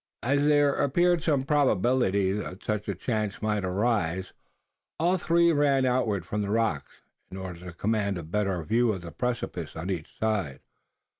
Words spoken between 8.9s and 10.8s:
of the precipice, on each side.